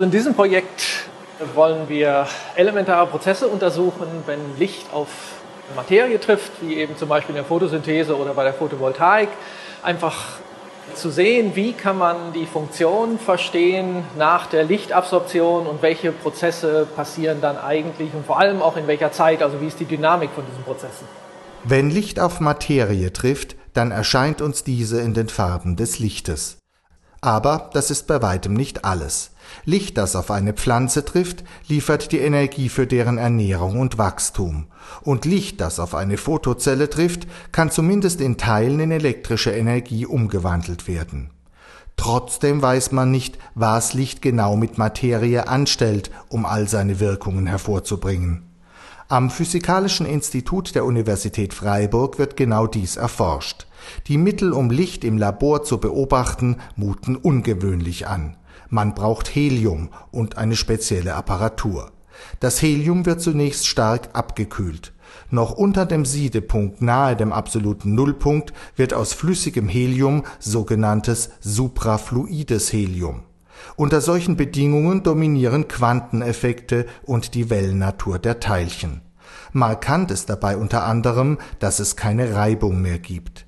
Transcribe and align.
In 0.00 0.12
diesem 0.12 0.34
Projekt 0.34 1.08
wollen 1.56 1.88
wir 1.88 2.28
elementare 2.54 3.08
Prozesse 3.08 3.48
untersuchen, 3.48 4.06
wenn 4.26 4.38
Licht 4.56 4.92
auf 4.92 5.08
Materie 5.74 6.20
trifft, 6.20 6.52
wie 6.60 6.76
eben 6.76 6.96
zum 6.96 7.08
Beispiel 7.08 7.30
in 7.30 7.38
der 7.38 7.44
Photosynthese 7.44 8.16
oder 8.16 8.32
bei 8.32 8.44
der 8.44 8.54
Photovoltaik. 8.54 9.28
Einfach 9.82 10.38
zu 10.94 11.10
sehen, 11.10 11.56
wie 11.56 11.72
kann 11.72 11.98
man 11.98 12.32
die 12.32 12.46
Funktion 12.46 13.18
verstehen 13.18 14.04
nach 14.16 14.46
der 14.46 14.62
Lichtabsorption 14.62 15.66
und 15.66 15.82
welche 15.82 16.12
Prozesse 16.12 16.86
passieren 16.94 17.40
dann 17.40 17.58
eigentlich 17.58 18.14
und 18.14 18.24
vor 18.24 18.38
allem 18.38 18.62
auch 18.62 18.76
in 18.76 18.86
welcher 18.86 19.10
Zeit, 19.10 19.42
also 19.42 19.60
wie 19.60 19.66
ist 19.66 19.80
die 19.80 19.84
Dynamik 19.84 20.30
von 20.32 20.44
diesen 20.46 20.62
Prozessen. 20.62 21.08
Wenn 21.64 21.90
Licht 21.90 22.20
auf 22.20 22.38
Materie 22.38 23.12
trifft, 23.12 23.56
dann 23.72 23.90
erscheint 23.90 24.42
uns 24.42 24.62
diese 24.62 25.00
in 25.00 25.12
den 25.12 25.28
Farben 25.28 25.74
des 25.74 25.98
Lichtes. 25.98 26.58
Aber 27.20 27.70
das 27.72 27.90
ist 27.90 28.06
bei 28.06 28.22
weitem 28.22 28.54
nicht 28.54 28.84
alles. 28.84 29.30
Licht, 29.64 29.98
das 29.98 30.14
auf 30.14 30.30
eine 30.30 30.52
Pflanze 30.52 31.04
trifft, 31.04 31.42
liefert 31.66 32.12
die 32.12 32.18
Energie 32.18 32.68
für 32.68 32.86
deren 32.86 33.18
Ernährung 33.18 33.80
und 33.80 33.98
Wachstum. 33.98 34.66
Und 35.02 35.24
Licht, 35.24 35.60
das 35.60 35.80
auf 35.80 35.94
eine 35.94 36.16
Photozelle 36.16 36.88
trifft, 36.90 37.26
kann 37.50 37.70
zumindest 37.70 38.20
in 38.20 38.36
Teilen 38.36 38.80
in 38.80 38.90
elektrische 38.90 39.50
Energie 39.50 40.06
umgewandelt 40.06 40.86
werden. 40.86 41.30
Trotzdem 41.96 42.62
weiß 42.62 42.92
man 42.92 43.10
nicht, 43.10 43.38
was 43.56 43.92
Licht 43.92 44.22
genau 44.22 44.54
mit 44.54 44.78
Materie 44.78 45.48
anstellt, 45.48 46.12
um 46.28 46.46
all 46.46 46.68
seine 46.68 47.00
Wirkungen 47.00 47.46
hervorzubringen. 47.46 48.47
Am 49.10 49.30
Physikalischen 49.30 50.04
Institut 50.04 50.74
der 50.74 50.84
Universität 50.84 51.54
Freiburg 51.54 52.18
wird 52.18 52.36
genau 52.36 52.66
dies 52.66 52.98
erforscht. 52.98 53.66
Die 54.06 54.18
Mittel, 54.18 54.52
um 54.52 54.68
Licht 54.68 55.02
im 55.02 55.16
Labor 55.16 55.62
zu 55.64 55.78
beobachten, 55.78 56.58
muten 56.76 57.16
ungewöhnlich 57.16 58.06
an. 58.06 58.36
Man 58.68 58.94
braucht 58.94 59.34
Helium 59.34 59.88
und 60.10 60.36
eine 60.36 60.56
spezielle 60.56 61.14
Apparatur. 61.14 61.90
Das 62.40 62.60
Helium 62.60 63.06
wird 63.06 63.22
zunächst 63.22 63.66
stark 63.66 64.10
abgekühlt. 64.12 64.92
Noch 65.30 65.52
unter 65.52 65.86
dem 65.86 66.04
Siedepunkt 66.04 66.82
nahe 66.82 67.16
dem 67.16 67.32
absoluten 67.32 67.94
Nullpunkt 67.94 68.52
wird 68.76 68.92
aus 68.92 69.14
flüssigem 69.14 69.70
Helium 69.70 70.24
sogenanntes 70.38 71.30
suprafluides 71.40 72.74
Helium. 72.74 73.22
Unter 73.76 74.00
solchen 74.00 74.36
Bedingungen 74.36 75.02
dominieren 75.02 75.68
Quanteneffekte 75.68 76.86
und 77.02 77.34
die 77.34 77.50
Wellennatur 77.50 78.18
der 78.18 78.40
Teilchen. 78.40 79.02
Markant 79.52 80.10
ist 80.10 80.30
dabei 80.30 80.56
unter 80.56 80.84
anderem, 80.84 81.38
dass 81.58 81.78
es 81.80 81.96
keine 81.96 82.34
Reibung 82.34 82.82
mehr 82.82 82.98
gibt. 82.98 83.46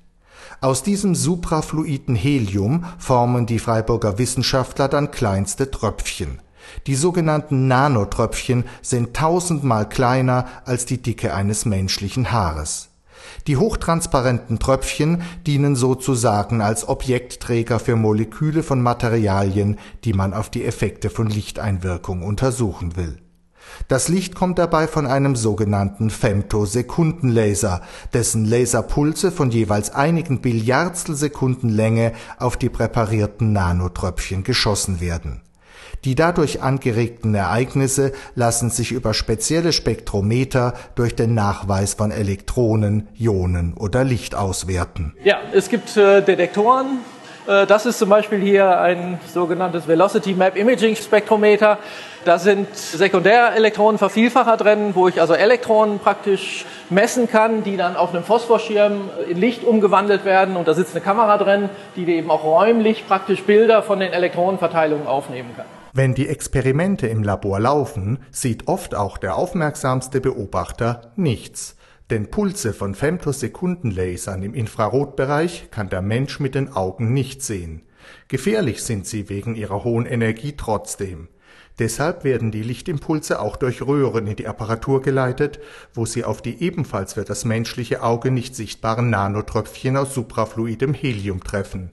Aus 0.59 0.83
diesem 0.83 1.15
suprafluiden 1.15 2.15
Helium 2.15 2.85
formen 2.99 3.45
die 3.45 3.59
Freiburger 3.59 4.17
Wissenschaftler 4.19 4.87
dann 4.87 5.11
kleinste 5.11 5.71
Tröpfchen. 5.71 6.39
Die 6.85 6.95
sogenannten 6.95 7.67
Nanotröpfchen 7.67 8.65
sind 8.81 9.15
tausendmal 9.15 9.89
kleiner 9.89 10.45
als 10.65 10.85
die 10.85 11.01
Dicke 11.01 11.33
eines 11.33 11.65
menschlichen 11.65 12.31
Haares. 12.31 12.90
Die 13.47 13.57
hochtransparenten 13.57 14.59
Tröpfchen 14.59 15.23
dienen 15.45 15.75
sozusagen 15.75 16.61
als 16.61 16.87
Objektträger 16.87 17.79
für 17.79 17.95
Moleküle 17.95 18.63
von 18.63 18.81
Materialien, 18.81 19.79
die 20.03 20.13
man 20.13 20.33
auf 20.33 20.49
die 20.49 20.65
Effekte 20.65 21.09
von 21.09 21.27
Lichteinwirkung 21.27 22.23
untersuchen 22.23 22.95
will 22.95 23.17
das 23.87 24.07
Licht 24.07 24.35
kommt 24.35 24.59
dabei 24.59 24.87
von 24.87 25.05
einem 25.05 25.35
sogenannten 25.35 26.09
Femtosekundenlaser, 26.09 27.81
dessen 28.13 28.45
Laserpulse 28.45 29.31
von 29.31 29.51
jeweils 29.51 29.93
einigen 29.93 30.41
Billiardstel 30.41 31.15
Länge 31.63 32.13
auf 32.37 32.57
die 32.57 32.69
präparierten 32.69 33.53
Nanotröpfchen 33.53 34.43
geschossen 34.43 34.99
werden. 35.01 35.41
Die 36.03 36.15
dadurch 36.15 36.61
angeregten 36.61 37.35
Ereignisse 37.35 38.11
lassen 38.35 38.69
sich 38.69 38.91
über 38.91 39.13
spezielle 39.13 39.71
Spektrometer 39.71 40.73
durch 40.95 41.15
den 41.15 41.35
Nachweis 41.35 41.93
von 41.93 42.11
Elektronen, 42.11 43.07
Ionen 43.19 43.75
oder 43.75 44.03
Licht 44.03 44.33
auswerten. 44.33 45.13
Ja, 45.23 45.37
es 45.53 45.69
gibt 45.69 45.95
äh, 45.97 46.21
Detektoren, 46.21 46.99
äh, 47.47 47.65
das 47.65 47.85
ist 47.85 47.99
zum 47.99 48.09
Beispiel 48.09 48.39
hier 48.39 48.79
ein 48.79 49.19
sogenanntes 49.33 49.87
Velocity 49.87 50.33
Map 50.33 50.55
Imaging 50.55 50.95
Spektrometer. 50.95 51.77
Da 52.23 52.37
sind 52.37 52.75
Sekundärelektronenvervielfacher 52.75 54.57
drin, 54.57 54.91
wo 54.93 55.07
ich 55.07 55.19
also 55.19 55.33
Elektronen 55.33 55.99
praktisch 55.99 56.65
messen 56.89 57.27
kann, 57.29 57.63
die 57.63 57.77
dann 57.77 57.95
auf 57.95 58.13
einem 58.13 58.23
Phosphorschirm 58.23 59.09
in 59.27 59.37
Licht 59.37 59.63
umgewandelt 59.63 60.23
werden. 60.23 60.55
Und 60.55 60.67
da 60.67 60.73
sitzt 60.73 60.95
eine 60.95 61.03
Kamera 61.03 61.37
drin, 61.37 61.69
die 61.95 62.05
eben 62.15 62.29
auch 62.29 62.43
räumlich 62.43 63.07
praktisch 63.07 63.41
Bilder 63.43 63.81
von 63.81 63.99
den 63.99 64.13
Elektronenverteilungen 64.13 65.07
aufnehmen 65.07 65.49
kann. 65.55 65.65
Wenn 65.93 66.13
die 66.13 66.29
Experimente 66.29 67.07
im 67.07 67.21
Labor 67.21 67.59
laufen, 67.59 68.19
sieht 68.31 68.69
oft 68.69 68.95
auch 68.95 69.17
der 69.17 69.35
aufmerksamste 69.35 70.21
Beobachter 70.21 71.11
nichts. 71.17 71.75
Denn 72.09 72.31
Pulse 72.31 72.73
von 72.73 72.95
Femtosekundenlasern 72.95 74.41
im 74.41 74.53
Infrarotbereich 74.53 75.69
kann 75.69 75.89
der 75.89 76.01
Mensch 76.01 76.39
mit 76.39 76.55
den 76.55 76.71
Augen 76.71 77.13
nicht 77.13 77.41
sehen. 77.41 77.81
Gefährlich 78.29 78.83
sind 78.83 79.05
sie 79.05 79.27
wegen 79.27 79.55
ihrer 79.55 79.83
hohen 79.83 80.05
Energie 80.05 80.53
trotzdem. 80.55 81.27
Deshalb 81.77 82.23
werden 82.23 82.51
die 82.51 82.63
Lichtimpulse 82.63 83.41
auch 83.41 83.57
durch 83.57 83.81
Röhren 83.81 84.27
in 84.27 84.35
die 84.37 84.47
Apparatur 84.47 85.01
geleitet, 85.01 85.59
wo 85.93 86.05
sie 86.05 86.23
auf 86.23 86.41
die 86.41 86.61
ebenfalls 86.63 87.13
für 87.13 87.25
das 87.25 87.43
menschliche 87.43 88.01
Auge 88.01 88.31
nicht 88.31 88.55
sichtbaren 88.55 89.09
Nanotröpfchen 89.09 89.97
aus 89.97 90.13
suprafluidem 90.13 90.93
Helium 90.93 91.43
treffen 91.43 91.91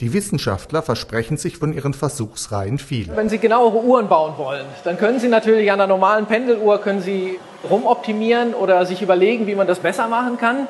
die 0.00 0.14
Wissenschaftler 0.14 0.82
versprechen 0.82 1.36
sich 1.36 1.58
von 1.58 1.72
ihren 1.72 1.92
Versuchsreihen 1.92 2.78
viel. 2.78 3.14
Wenn 3.14 3.28
Sie 3.28 3.38
genauere 3.38 3.84
Uhren 3.84 4.08
bauen 4.08 4.34
wollen, 4.38 4.64
dann 4.84 4.98
können 4.98 5.20
Sie 5.20 5.28
natürlich 5.28 5.70
an 5.70 5.80
einer 5.80 5.88
normalen 5.88 6.26
Pendeluhr 6.26 6.80
können 6.80 7.02
Sie 7.02 7.38
rumoptimieren 7.68 8.54
oder 8.54 8.86
sich 8.86 9.02
überlegen, 9.02 9.46
wie 9.46 9.54
man 9.54 9.66
das 9.66 9.80
besser 9.80 10.08
machen 10.08 10.38
kann. 10.38 10.68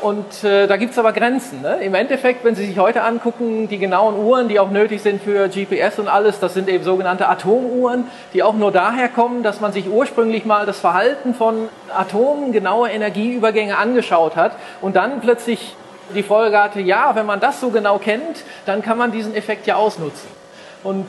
Und 0.00 0.44
äh, 0.44 0.68
da 0.68 0.76
gibt 0.76 0.92
es 0.92 0.98
aber 0.98 1.12
Grenzen. 1.12 1.60
Ne? 1.60 1.78
Im 1.82 1.94
Endeffekt, 1.94 2.44
wenn 2.44 2.54
Sie 2.54 2.64
sich 2.64 2.78
heute 2.78 3.02
angucken, 3.02 3.68
die 3.68 3.78
genauen 3.78 4.16
Uhren, 4.16 4.48
die 4.48 4.60
auch 4.60 4.70
nötig 4.70 5.02
sind 5.02 5.20
für 5.20 5.48
GPS 5.48 5.98
und 5.98 6.08
alles, 6.08 6.38
das 6.38 6.54
sind 6.54 6.68
eben 6.68 6.84
sogenannte 6.84 7.28
Atomuhren, 7.28 8.04
die 8.32 8.44
auch 8.44 8.54
nur 8.54 8.70
daher 8.70 9.08
kommen, 9.08 9.42
dass 9.42 9.60
man 9.60 9.72
sich 9.72 9.88
ursprünglich 9.90 10.44
mal 10.44 10.66
das 10.66 10.78
Verhalten 10.78 11.34
von 11.34 11.68
Atomen, 11.94 12.52
genaue 12.52 12.88
Energieübergänge 12.90 13.76
angeschaut 13.76 14.36
hat 14.36 14.52
und 14.80 14.94
dann 14.94 15.20
plötzlich 15.20 15.74
die 16.14 16.22
Folge 16.22 16.58
hatte, 16.58 16.80
ja, 16.80 17.14
wenn 17.14 17.26
man 17.26 17.40
das 17.40 17.60
so 17.60 17.70
genau 17.70 17.98
kennt, 17.98 18.44
dann 18.66 18.82
kann 18.82 18.98
man 18.98 19.12
diesen 19.12 19.34
Effekt 19.34 19.66
ja 19.66 19.76
ausnutzen. 19.76 20.28
Und 20.82 21.06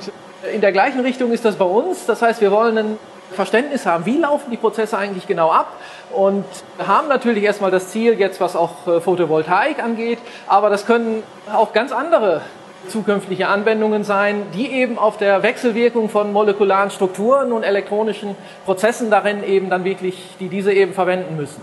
in 0.54 0.62
der 0.62 0.72
gleichen 0.72 1.02
Richtung 1.02 1.32
ist 1.32 1.46
das 1.46 1.56
bei 1.56 1.66
uns. 1.66 2.06
Das 2.06 2.22
heißt, 2.22 2.42
wir 2.42 2.52
wollen 2.52 2.78
ein 2.78 3.00
Verständnis 3.32 3.86
haben, 3.86 4.06
wie 4.06 4.18
laufen 4.18 4.50
die 4.52 4.58
Prozesse 4.58 4.98
eigentlich 4.98 5.28
genau 5.28 5.52
ab 5.52 5.74
und 6.12 6.46
haben 6.86 7.08
natürlich 7.08 7.44
erstmal 7.44 7.72
das 7.72 7.90
Ziel 7.90 8.20
jetzt, 8.20 8.42
was 8.42 8.56
auch 8.56 8.88
äh, 8.88 9.02
Photovoltaik 9.02 9.84
angeht, 9.84 10.18
aber 10.48 10.70
das 10.70 10.86
können 10.88 11.24
auch 11.54 11.74
ganz 11.74 11.92
andere 11.92 12.42
zukünftige 12.88 13.48
Anwendungen 13.48 14.04
sein, 14.04 14.44
die 14.54 14.72
eben 14.72 14.98
auf 14.98 15.18
der 15.18 15.44
Wechselwirkung 15.44 16.10
von 16.10 16.34
molekularen 16.34 16.90
Strukturen 16.90 17.52
und 17.52 17.64
elektronischen 17.64 18.36
Prozessen 18.66 19.12
darin 19.12 19.44
eben 19.44 19.70
dann 19.70 19.84
wirklich, 19.84 20.36
die 20.40 20.48
diese 20.48 20.74
eben 20.74 20.94
verwenden 20.94 21.36
müssen. 21.36 21.62